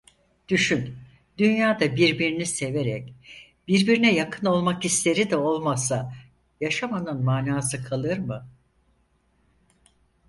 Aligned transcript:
Düşün, 0.47 0.97
dünyada 1.37 1.95
birbirini 1.95 2.45
severek, 2.45 3.13
birbirine 3.67 4.13
yakın 4.13 4.45
olmak 4.47 4.83
hisleri 4.83 5.29
de 5.29 5.37
olmasa 5.37 6.13
yaşamanın 6.61 7.23
manası 7.23 7.83
kalır 7.83 8.17
mı? 8.17 8.47